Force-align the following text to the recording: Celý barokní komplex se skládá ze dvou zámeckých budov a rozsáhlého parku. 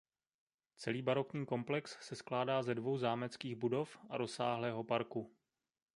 Celý 0.77 1.01
barokní 1.01 1.45
komplex 1.45 2.07
se 2.07 2.15
skládá 2.15 2.63
ze 2.63 2.75
dvou 2.75 2.97
zámeckých 2.97 3.55
budov 3.55 3.97
a 4.09 4.17
rozsáhlého 4.17 4.83
parku. 4.83 5.33